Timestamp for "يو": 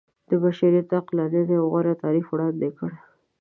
1.57-1.63